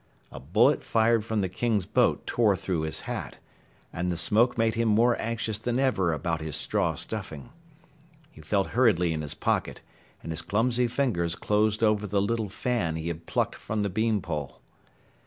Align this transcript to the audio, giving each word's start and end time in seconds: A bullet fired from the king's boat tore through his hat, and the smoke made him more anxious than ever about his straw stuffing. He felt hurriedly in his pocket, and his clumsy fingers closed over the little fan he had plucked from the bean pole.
A 0.31 0.39
bullet 0.39 0.83
fired 0.83 1.23
from 1.23 1.41
the 1.41 1.47
king's 1.47 1.85
boat 1.85 2.25
tore 2.25 2.55
through 2.55 2.81
his 2.81 3.01
hat, 3.01 3.37
and 3.93 4.09
the 4.09 4.17
smoke 4.17 4.57
made 4.57 4.73
him 4.73 4.87
more 4.87 5.15
anxious 5.21 5.59
than 5.59 5.77
ever 5.77 6.11
about 6.11 6.41
his 6.41 6.55
straw 6.57 6.95
stuffing. 6.95 7.51
He 8.31 8.41
felt 8.41 8.69
hurriedly 8.69 9.13
in 9.13 9.21
his 9.21 9.35
pocket, 9.35 9.81
and 10.23 10.31
his 10.31 10.41
clumsy 10.41 10.87
fingers 10.87 11.35
closed 11.35 11.83
over 11.83 12.07
the 12.07 12.19
little 12.19 12.49
fan 12.49 12.95
he 12.95 13.09
had 13.09 13.27
plucked 13.27 13.53
from 13.53 13.83
the 13.83 13.89
bean 13.91 14.21
pole. 14.23 14.59